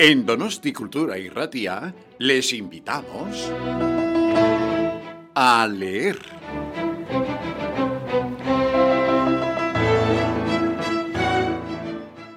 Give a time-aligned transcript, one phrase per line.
[0.00, 3.50] En Donosti Cultura y Ratia les invitamos
[5.34, 6.16] a leer.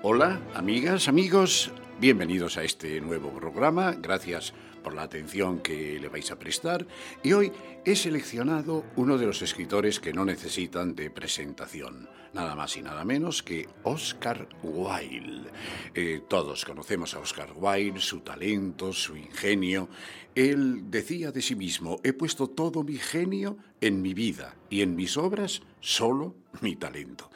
[0.02, 1.70] Hola, amigas, amigos,
[2.00, 3.94] bienvenidos a este nuevo programa.
[3.96, 6.86] Gracias por la atención que le vais a prestar.
[7.24, 7.52] Y hoy
[7.86, 13.06] he seleccionado uno de los escritores que no necesitan de presentación, nada más y nada
[13.06, 15.50] menos que Oscar Wilde.
[15.94, 19.90] Eh, todos conocemos a Oscar Wilde, su talento, su ingenio.
[20.36, 24.96] Él decía de sí mismo, he puesto todo mi genio en mi vida y en
[24.96, 27.30] mis obras solo mi talento.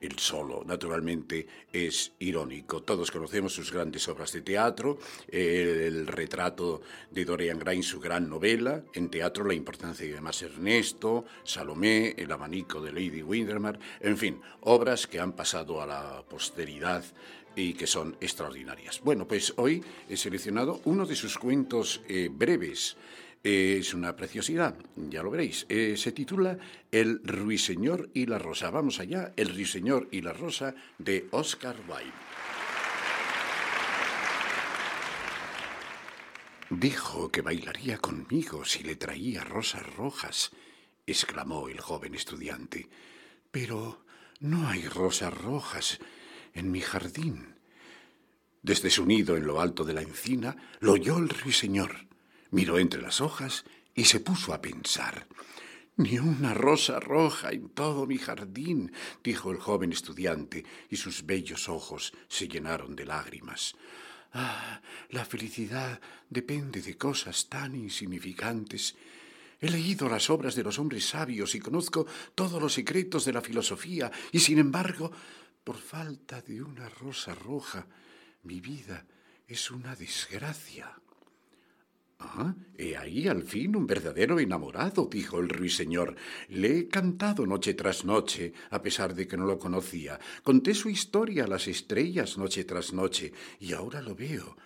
[0.00, 2.82] El solo, naturalmente, es irónico.
[2.82, 8.82] Todos conocemos sus grandes obras de teatro, el, retrato de Dorian Gray, su gran novela,
[8.92, 14.40] en teatro La importancia de más Ernesto, Salomé, El abanico de Lady Windermere, en fin,
[14.62, 17.04] obras que han pasado a la posteridad
[17.56, 19.00] y que son extraordinarias.
[19.02, 22.96] Bueno, pues hoy he seleccionado uno de sus cuentos eh, breves
[23.46, 25.66] es una preciosidad, ya lo veréis.
[25.68, 26.58] Eh, se titula
[26.90, 28.70] El Ruiseñor y la Rosa.
[28.70, 32.12] Vamos allá, El Ruiseñor y la Rosa de Oscar Wilde.
[36.70, 40.50] Dijo que bailaría conmigo si le traía rosas rojas,
[41.06, 42.88] exclamó el joven estudiante.
[43.52, 44.04] Pero
[44.40, 46.00] no hay rosas rojas
[46.52, 47.54] en mi jardín.
[48.60, 52.06] Desde su nido en lo alto de la encina lo oyó el ruiseñor
[52.50, 55.26] miró entre las hojas y se puso a pensar.
[55.96, 58.92] Ni una rosa roja en todo mi jardín,
[59.24, 63.74] dijo el joven estudiante, y sus bellos ojos se llenaron de lágrimas.
[64.34, 68.94] Ah, la felicidad depende de cosas tan insignificantes.
[69.58, 73.40] He leído las obras de los hombres sabios y conozco todos los secretos de la
[73.40, 75.10] filosofía, y sin embargo,
[75.64, 77.86] por falta de una rosa roja,
[78.42, 79.06] mi vida
[79.48, 80.94] es una desgracia.
[82.18, 86.16] Ah, he ahí al fin un verdadero enamorado, dijo el ruiseñor.
[86.48, 90.18] Le he cantado noche tras noche, a pesar de que no lo conocía.
[90.42, 94.56] Conté su historia a las estrellas noche tras noche, y ahora lo veo.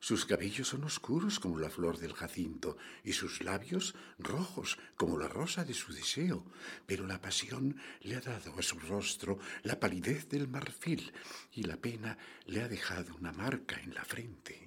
[0.00, 5.28] Sus cabellos son oscuros como la flor del jacinto, y sus labios rojos como la
[5.28, 6.44] rosa de su deseo.
[6.86, 11.12] Pero la pasión le ha dado a su rostro la palidez del marfil,
[11.52, 12.16] y la pena
[12.46, 14.63] le ha dejado una marca en la frente.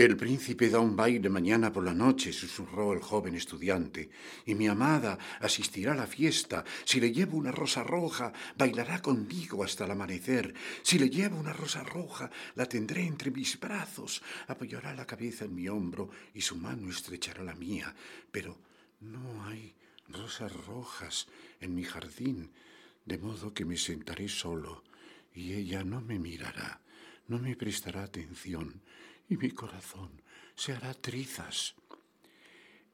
[0.00, 4.08] El príncipe da un baile mañana por la noche, susurró el joven estudiante,
[4.46, 6.64] y mi amada asistirá a la fiesta.
[6.86, 10.54] Si le llevo una rosa roja, bailará conmigo hasta el amanecer.
[10.80, 15.54] Si le llevo una rosa roja, la tendré entre mis brazos, apoyará la cabeza en
[15.54, 17.94] mi hombro y su mano estrechará la mía.
[18.32, 18.56] Pero
[19.00, 19.74] no hay
[20.08, 21.28] rosas rojas
[21.60, 22.52] en mi jardín,
[23.04, 24.82] de modo que me sentaré solo,
[25.34, 26.80] y ella no me mirará,
[27.28, 28.80] no me prestará atención
[29.30, 30.20] y mi corazón
[30.54, 31.74] se hará trizas.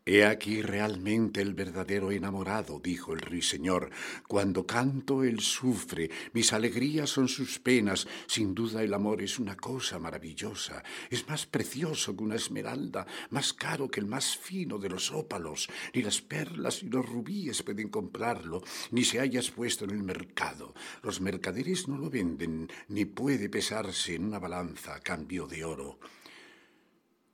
[0.08, 3.91] He aquí realmente el verdadero enamorado, dijo el ruiseñor.
[4.28, 8.06] Cuando canto él sufre, mis alegrías son sus penas.
[8.28, 10.84] Sin duda el amor es una cosa maravillosa.
[11.10, 15.69] Es más precioso que una esmeralda, más caro que el más fino de los ópalos.
[15.92, 20.72] Ni las perlas ni los rubíes pueden comprarlo, ni se haya expuesto en el mercado.
[21.02, 25.98] Los mercaderes no lo venden, ni puede pesarse en una balanza a cambio de oro.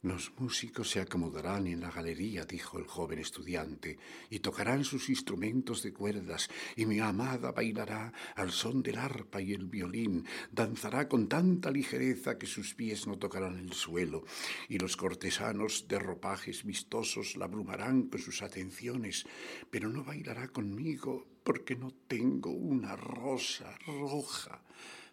[0.05, 3.99] Los músicos se acomodarán en la galería, dijo el joven estudiante,
[4.31, 9.53] y tocarán sus instrumentos de cuerdas, y mi amada bailará al son del arpa y
[9.53, 14.25] el violín, danzará con tanta ligereza que sus pies no tocarán el suelo,
[14.69, 19.25] y los cortesanos de ropajes vistosos la abrumarán con sus atenciones,
[19.71, 24.65] pero no bailará conmigo porque no tengo una rosa roja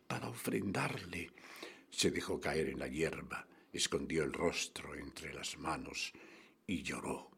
[0.08, 1.30] para ofrendarle.
[1.92, 6.14] Se dejó caer en la hierba escondió el rostro entre las manos
[6.66, 7.30] y lloró.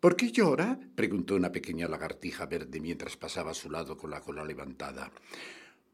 [0.00, 0.80] ¿Por qué llora?
[0.96, 5.12] preguntó una pequeña lagartija verde mientras pasaba a su lado con la cola levantada.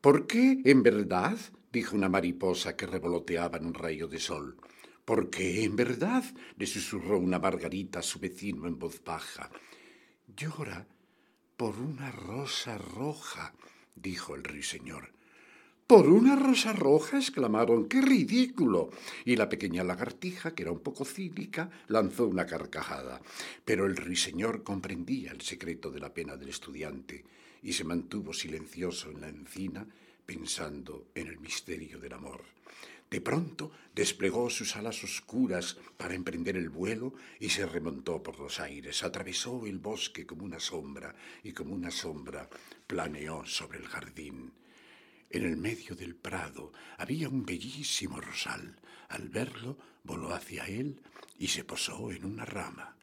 [0.00, 1.38] ¿Por qué, en verdad?
[1.70, 4.56] dijo una mariposa que revoloteaba en un rayo de sol.
[5.04, 6.24] ¿Por qué, en verdad?
[6.56, 9.50] le susurró una margarita a su vecino en voz baja.
[10.36, 10.86] Llora
[11.58, 13.52] por una rosa roja,
[13.94, 15.12] dijo el ruiseñor.
[15.88, 17.88] Por una rosa roja, exclamaron.
[17.88, 18.90] ¡Qué ridículo!
[19.24, 23.22] Y la pequeña lagartija, que era un poco cínica, lanzó una carcajada.
[23.64, 27.24] Pero el ruiseñor comprendía el secreto de la pena del estudiante
[27.62, 29.86] y se mantuvo silencioso en la encina,
[30.26, 32.42] pensando en el misterio del amor.
[33.10, 38.60] De pronto desplegó sus alas oscuras para emprender el vuelo y se remontó por los
[38.60, 42.46] aires, atravesó el bosque como una sombra y como una sombra
[42.86, 44.52] planeó sobre el jardín.
[45.30, 48.76] En el medio del prado había un bellísimo rosal.
[49.08, 51.00] Al verlo, voló hacia él
[51.38, 52.96] y se posó en una rama.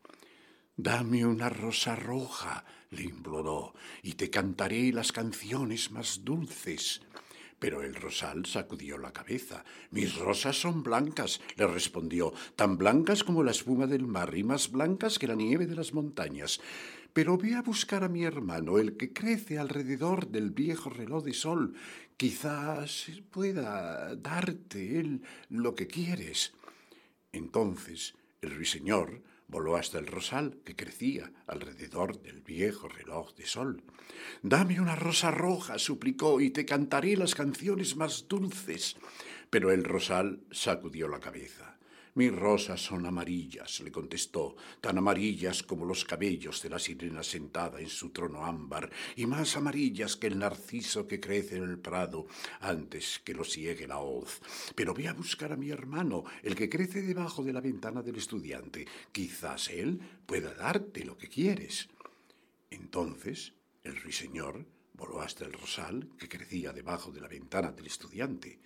[0.77, 3.73] Dame una rosa roja, le imploró,
[4.03, 7.01] y te cantaré las canciones más dulces.
[7.59, 9.63] Pero el rosal sacudió la cabeza.
[9.91, 14.71] Mis rosas son blancas, le respondió, tan blancas como la espuma del mar y más
[14.71, 16.59] blancas que la nieve de las montañas.
[17.15, 21.31] Pero ve a buscar a mi hermano, el que crece alrededor del viejo reloj de
[21.31, 21.73] sol.
[22.17, 26.51] Quizás pueda darte él lo que quieres.
[27.31, 33.81] Entonces el ruiseñor voló hasta el rosal que crecía alrededor del viejo reloj de sol.
[34.41, 38.97] Dame una rosa roja, suplicó, y te cantaré las canciones más dulces.
[39.49, 41.74] Pero el rosal sacudió la cabeza.
[42.15, 47.81] Mis rosas son amarillas, le contestó, tan amarillas como los cabellos de la sirena sentada
[47.81, 52.25] en su trono ámbar, y más amarillas que el narciso que crece en el prado
[52.61, 54.39] antes que lo siegue la hoz.
[54.75, 58.15] Pero ve a buscar a mi hermano, el que crece debajo de la ventana del
[58.15, 58.87] estudiante.
[59.11, 61.89] Quizás él pueda darte lo que quieres.
[62.69, 63.51] Entonces
[63.83, 68.61] el ruiseñor voló hasta el rosal que crecía debajo de la ventana del estudiante.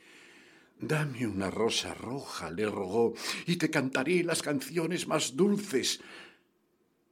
[0.80, 3.14] Dame una rosa roja, le rogó,
[3.46, 6.00] y te cantaré las canciones más dulces.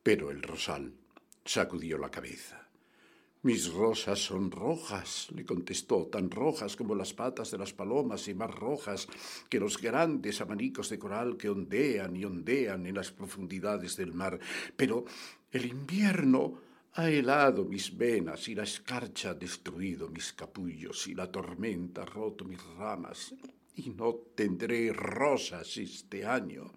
[0.01, 0.93] Pero el rosal
[1.43, 2.67] sacudió la cabeza.
[3.43, 8.33] Mis rosas son rojas, le contestó, tan rojas como las patas de las palomas y
[8.33, 9.07] más rojas
[9.47, 14.39] que los grandes abanicos de coral que ondean y ondean en las profundidades del mar.
[14.75, 15.05] Pero
[15.51, 16.66] el invierno
[16.97, 22.05] ha helado mis venas y la escarcha ha destruido mis capullos y la tormenta ha
[22.05, 23.35] roto mis ramas
[23.75, 26.73] y no tendré rosas este año.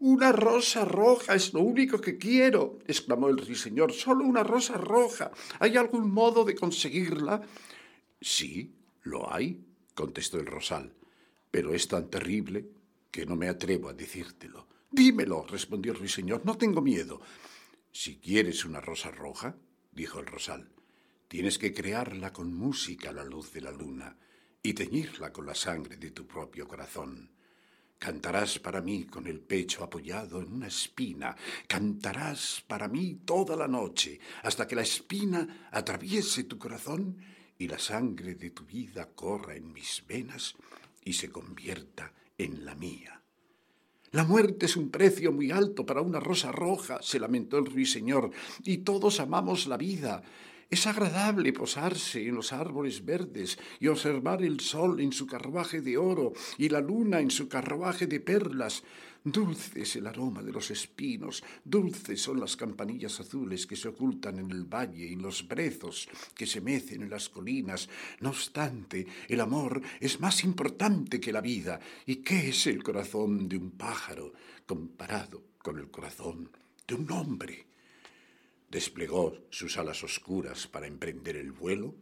[0.00, 3.92] Una rosa roja es lo único que quiero, exclamó el ruiseñor.
[3.92, 5.30] Solo una rosa roja.
[5.60, 7.42] ¿Hay algún modo de conseguirla?
[8.18, 9.62] Sí, lo hay,
[9.94, 10.90] contestó el rosal,
[11.50, 12.64] pero es tan terrible
[13.10, 14.66] que no me atrevo a decírtelo.
[14.90, 17.20] Dímelo, respondió el ruiseñor, no tengo miedo.
[17.96, 19.56] Si quieres una rosa roja,
[19.92, 20.68] dijo el rosal,
[21.28, 24.18] tienes que crearla con música a la luz de la luna
[24.60, 27.30] y teñirla con la sangre de tu propio corazón.
[27.96, 31.36] Cantarás para mí con el pecho apoyado en una espina,
[31.68, 37.16] cantarás para mí toda la noche, hasta que la espina atraviese tu corazón
[37.56, 40.56] y la sangre de tu vida corra en mis venas
[41.04, 43.23] y se convierta en la mía.
[44.14, 48.30] La muerte es un precio muy alto para una rosa roja, se lamentó el ruiseñor,
[48.62, 50.22] y todos amamos la vida.
[50.70, 55.98] Es agradable posarse en los árboles verdes y observar el sol en su carruaje de
[55.98, 58.84] oro y la luna en su carruaje de perlas.
[59.26, 64.38] Dulce es el aroma de los espinos, dulces son las campanillas azules que se ocultan
[64.38, 67.88] en el valle y los brezos que se mecen en las colinas.
[68.20, 71.80] No obstante, el amor es más importante que la vida.
[72.04, 74.34] ¿Y qué es el corazón de un pájaro
[74.66, 76.50] comparado con el corazón
[76.86, 77.64] de un hombre?
[78.70, 81.94] desplegó sus alas oscuras para emprender el vuelo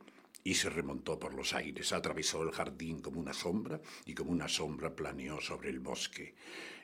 [0.43, 4.49] y se remontó por los aires, atravesó el jardín como una sombra y como una
[4.49, 6.35] sombra planeó sobre el bosque.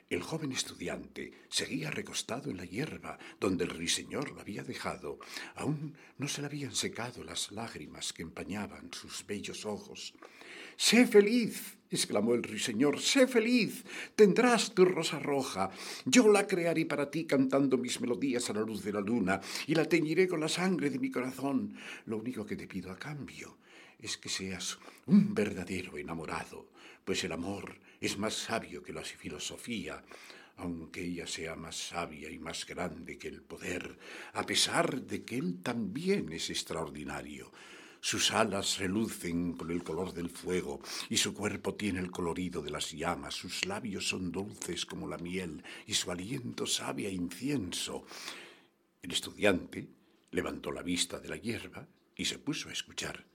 [0.09, 5.19] El joven estudiante seguía recostado en la hierba donde el ruiseñor lo había dejado.
[5.53, 10.15] Aún no se le habían secado las lágrimas que empañaban sus bellos ojos.
[10.75, 15.69] Sé feliz, exclamó el ruiseñor, sé feliz, tendrás tu rosa roja.
[16.05, 19.75] Yo la crearé para ti cantando mis melodías a la luz de la luna y
[19.75, 21.75] la teñiré con la sangre de mi corazón.
[22.07, 23.59] Lo único que te pido a cambio
[23.99, 26.69] es que seas un verdadero enamorado,
[27.05, 30.03] pues el amor es más sabio que la filosofía
[30.59, 33.97] aunque ella sea más sabia y más grande que el poder,
[34.33, 37.51] a pesar de que él también es extraordinario.
[38.01, 42.71] Sus alas relucen con el color del fuego y su cuerpo tiene el colorido de
[42.71, 43.35] las llamas.
[43.35, 48.05] Sus labios son dulces como la miel y su aliento sabe a incienso.
[49.01, 49.87] El estudiante
[50.31, 53.25] levantó la vista de la hierba y se puso a escuchar,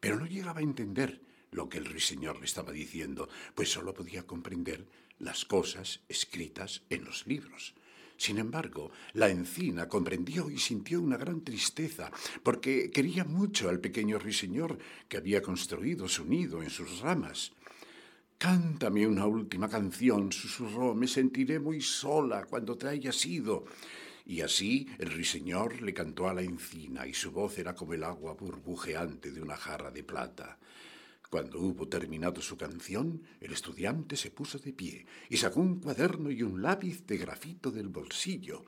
[0.00, 4.26] pero no llegaba a entender lo que el ruiseñor le estaba diciendo, pues sólo podía
[4.26, 4.86] comprender
[5.18, 7.74] las cosas escritas en los libros.
[8.16, 12.10] Sin embargo, la encina comprendió y sintió una gran tristeza,
[12.42, 14.78] porque quería mucho al pequeño ruiseñor
[15.08, 17.52] que había construido su nido en sus ramas.
[18.36, 23.64] Cántame una última canción, susurró, me sentiré muy sola cuando te hayas ido.
[24.28, 28.04] Y así el ruiseñor le cantó a la encina, y su voz era como el
[28.04, 30.60] agua burbujeante de una jarra de plata.
[31.28, 36.30] Cuando hubo terminado su canción, el estudiante se puso de pie y sacó un cuaderno
[36.30, 38.64] y un lápiz de grafito del bolsillo.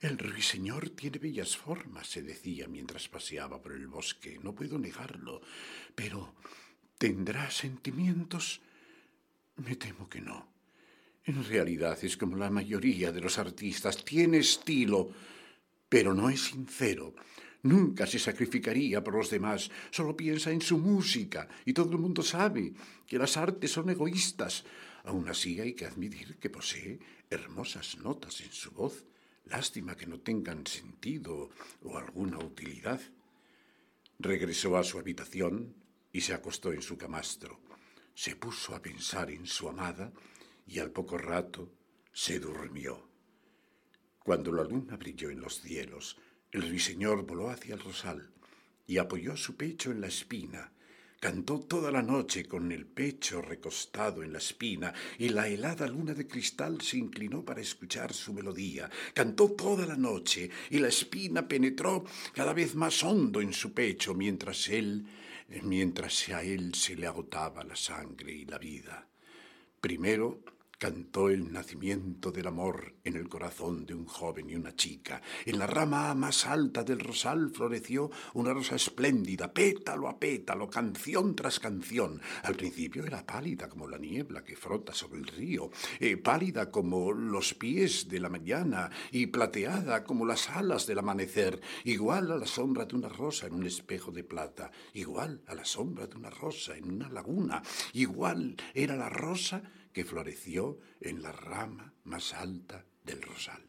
[0.00, 4.38] El ruiseñor tiene bellas formas, se decía mientras paseaba por el bosque.
[4.42, 5.40] No puedo negarlo.
[5.94, 6.34] Pero
[6.98, 8.60] ¿Tendrá sentimientos?
[9.54, 10.57] Me temo que no.
[11.24, 14.04] En realidad es como la mayoría de los artistas.
[14.04, 15.10] Tiene estilo,
[15.88, 17.14] pero no es sincero.
[17.62, 22.22] Nunca se sacrificaría por los demás, solo piensa en su música y todo el mundo
[22.22, 22.72] sabe
[23.06, 24.64] que las artes son egoístas.
[25.04, 26.98] Aún así hay que admitir que posee
[27.28, 29.04] hermosas notas en su voz.
[29.46, 31.50] Lástima que no tengan sentido
[31.82, 33.00] o alguna utilidad.
[34.18, 35.74] Regresó a su habitación
[36.12, 37.60] y se acostó en su camastro.
[38.14, 40.12] Se puso a pensar en su amada
[40.68, 41.72] y al poco rato
[42.12, 43.08] se durmió.
[44.18, 46.18] Cuando la luna brilló en los cielos,
[46.52, 48.30] el ruiseñor voló hacia el rosal
[48.86, 50.72] y apoyó su pecho en la espina.
[51.20, 56.14] Cantó toda la noche con el pecho recostado en la espina y la helada luna
[56.14, 58.88] de cristal se inclinó para escuchar su melodía.
[59.14, 64.14] Cantó toda la noche y la espina penetró cada vez más hondo en su pecho
[64.14, 65.06] mientras él,
[65.62, 69.08] mientras a él se le agotaba la sangre y la vida.
[69.80, 70.42] Primero
[70.78, 75.20] cantó el nacimiento del amor en el corazón de un joven y una chica.
[75.44, 81.34] En la rama más alta del rosal floreció una rosa espléndida, pétalo a pétalo, canción
[81.34, 82.20] tras canción.
[82.44, 87.12] Al principio era pálida como la niebla que frota sobre el río, eh, pálida como
[87.12, 92.46] los pies de la mañana y plateada como las alas del amanecer, igual a la
[92.46, 96.30] sombra de una rosa en un espejo de plata, igual a la sombra de una
[96.30, 97.62] rosa en una laguna,
[97.94, 103.62] igual era la rosa que floreció en la rama más alta del rosal.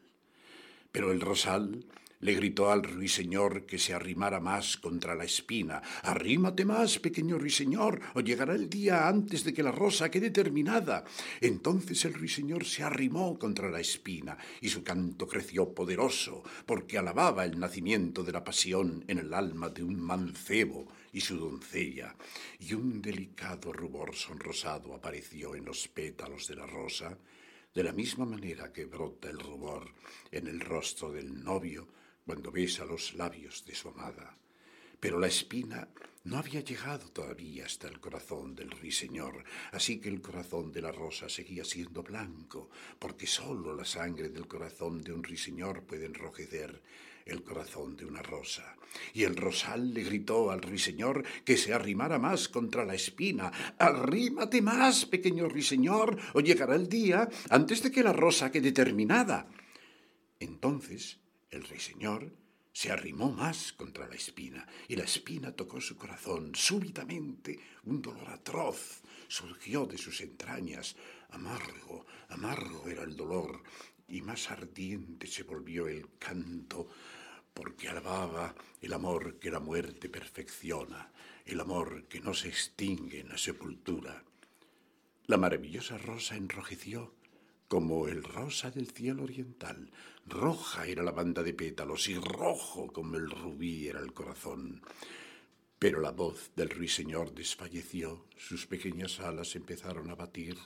[0.91, 1.85] Pero el rosal
[2.21, 5.81] le gritó al ruiseñor que se arrimara más contra la espina.
[6.03, 11.05] Arrímate más, pequeño ruiseñor, o llegará el día antes de que la rosa quede terminada.
[11.39, 17.45] Entonces el ruiseñor se arrimó contra la espina, y su canto creció poderoso, porque alababa
[17.45, 22.15] el nacimiento de la pasión en el alma de un mancebo y su doncella,
[22.59, 27.17] y un delicado rubor sonrosado apareció en los pétalos de la rosa,
[27.73, 29.93] de la misma manera que brota el rubor
[30.31, 31.87] en el rostro del novio
[32.25, 34.37] cuando besa los labios de su amada.
[34.99, 35.87] Pero la espina
[36.25, 40.91] no había llegado todavía hasta el corazón del ruiseñor, así que el corazón de la
[40.91, 46.81] rosa seguía siendo blanco, porque sólo la sangre del corazón de un ruiseñor puede enrojecer
[47.25, 48.75] el corazón de una rosa.
[49.13, 53.51] Y el rosal le gritó al ruiseñor que se arrimara más contra la espina.
[53.77, 59.47] Arrímate más, pequeño ruiseñor, o llegará el día antes de que la rosa quede terminada.
[60.39, 61.19] Entonces
[61.51, 62.31] el ruiseñor
[62.71, 66.53] se arrimó más contra la espina, y la espina tocó su corazón.
[66.55, 70.95] Súbitamente un dolor atroz surgió de sus entrañas.
[71.31, 73.63] Amargo, amargo era el dolor,
[74.07, 76.87] y más ardiente se volvió el canto
[77.53, 81.11] porque alababa el amor que la muerte perfecciona,
[81.45, 84.23] el amor que no se extingue en la sepultura.
[85.25, 87.13] La maravillosa rosa enrojeció
[87.67, 89.91] como el rosa del cielo oriental.
[90.29, 94.81] Roja era la banda de pétalos y rojo como el rubí era el corazón.
[95.79, 100.57] Pero la voz del ruiseñor desfalleció, sus pequeñas alas empezaron a batir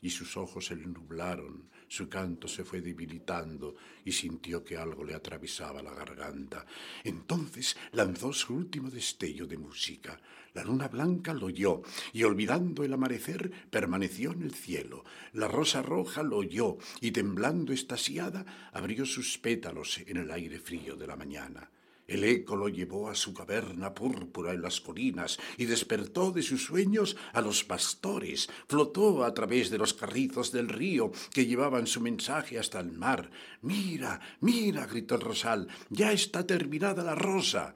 [0.00, 5.02] y sus ojos se le nublaron, su canto se fue debilitando y sintió que algo
[5.02, 6.64] le atravesaba la garganta.
[7.02, 10.20] Entonces lanzó su último destello de música.
[10.54, 15.04] La luna blanca lo oyó y olvidando el amanecer permaneció en el cielo.
[15.32, 20.94] La rosa roja lo oyó y temblando estasiada abrió sus pétalos en el aire frío
[20.94, 21.68] de la mañana.
[22.12, 26.62] El eco lo llevó a su caverna púrpura en las colinas y despertó de sus
[26.62, 32.02] sueños a los pastores, flotó a través de los carrizos del río que llevaban su
[32.02, 33.30] mensaje hasta el mar.
[33.62, 37.74] Mira, mira, gritó el rosal, ya está terminada la rosa.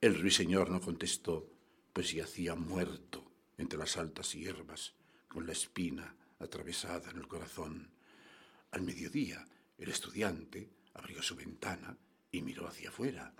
[0.00, 1.52] El ruiseñor no contestó,
[1.92, 3.22] pues yacía muerto
[3.58, 4.94] entre las altas hierbas,
[5.28, 7.90] con la espina atravesada en el corazón.
[8.70, 9.46] Al mediodía,
[9.76, 11.98] el estudiante abrió su ventana
[12.30, 13.34] y miró hacia afuera.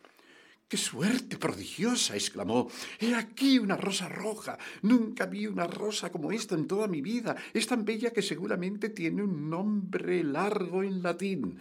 [0.69, 2.15] ¡Qué suerte prodigiosa!
[2.15, 2.71] exclamó.
[3.01, 4.59] He aquí una rosa roja.
[4.83, 7.37] Nunca vi una rosa como esta en toda mi vida.
[7.55, 11.59] Es tan bella que seguramente tiene un nombre largo en latín.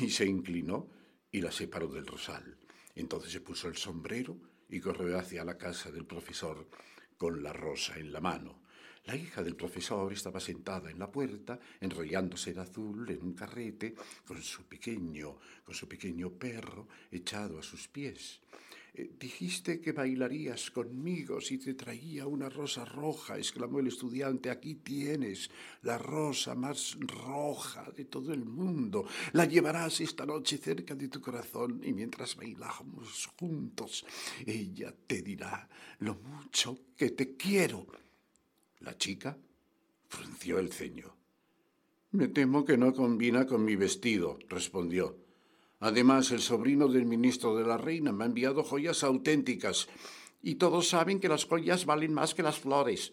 [0.00, 0.88] Y se inclinó
[1.32, 2.56] y la separó del rosal.
[2.94, 6.68] Entonces se puso el sombrero y corrió hacia la casa del profesor
[7.16, 8.59] con la rosa en la mano.
[9.04, 13.94] La hija del profesor estaba sentada en la puerta, enrollándose de azul en un carrete,
[14.26, 18.40] con su pequeño, con su pequeño perro echado a sus pies.
[18.92, 24.50] Eh, dijiste que bailarías conmigo si te traía una rosa roja, exclamó el estudiante.
[24.50, 25.50] Aquí tienes
[25.82, 29.06] la rosa más roja de todo el mundo.
[29.32, 34.04] La llevarás esta noche cerca de tu corazón y mientras bailamos juntos,
[34.44, 35.68] ella te dirá
[36.00, 37.86] lo mucho que te quiero.
[38.80, 39.36] La chica
[40.08, 41.14] frunció el ceño.
[42.12, 45.16] Me temo que no combina con mi vestido, respondió.
[45.78, 49.88] Además, el sobrino del ministro de la reina me ha enviado joyas auténticas,
[50.42, 53.12] y todos saben que las joyas valen más que las flores.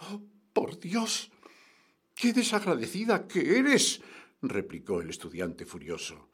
[0.00, 0.20] Oh,
[0.52, 1.30] por Dios.
[2.14, 4.00] ¡Qué desagradecida que eres!
[4.40, 6.30] replicó el estudiante furioso.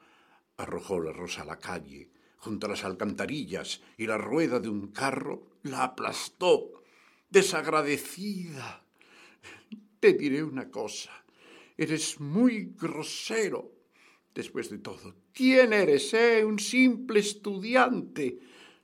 [0.57, 4.89] Arrojó la rosa a la calle, junto a las alcantarillas, y la rueda de un
[4.89, 6.80] carro la aplastó.
[7.31, 8.85] Desagradecida.
[10.01, 11.25] Te diré una cosa.
[11.77, 13.73] Eres muy grosero.
[14.35, 16.45] Después de todo, ¿quién eres, eh?
[16.45, 18.39] Un simple estudiante.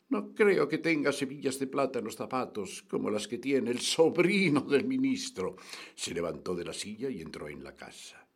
[0.09, 3.81] No creo que tengas hebillas de plata en los zapatos, como las que tiene el
[3.81, 5.57] sobrino del ministro.
[5.95, 8.26] Se levantó de la silla y entró en la casa.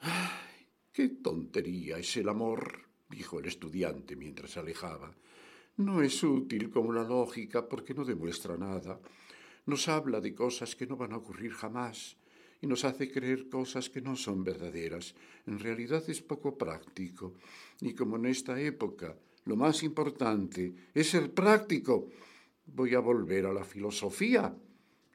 [0.00, 2.88] ¡Ay, qué tontería es el amor!
[3.10, 5.14] dijo el estudiante mientras se alejaba.
[5.80, 9.00] No es útil como la lógica porque no demuestra nada.
[9.64, 12.18] Nos habla de cosas que no van a ocurrir jamás
[12.60, 15.14] y nos hace creer cosas que no son verdaderas.
[15.46, 17.32] En realidad es poco práctico.
[17.80, 22.10] Y como en esta época lo más importante es ser práctico,
[22.66, 24.54] voy a volver a la filosofía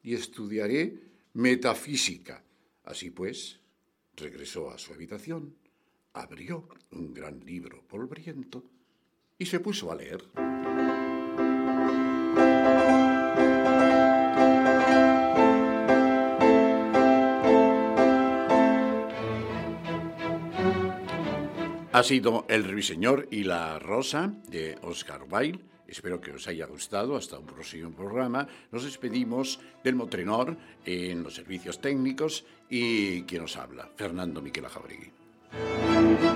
[0.01, 1.00] y estudiaré
[1.34, 2.43] metafísica.
[2.86, 3.60] Así pues,
[4.15, 5.53] regresó a su habitación,
[6.13, 8.63] abrió un gran libro polvoriento
[9.38, 10.24] y se puso a leer.
[21.96, 25.62] Ha sido El Ruiseñor y la Rosa de Oscar Wilde.
[25.88, 27.15] Espero que os haya gustado.
[27.15, 28.50] Hasta un próximo programa.
[28.72, 36.35] Nos despedimos del Motrenor en los servicios técnicos y quien nos habla, Fernando Miquel Jauregui.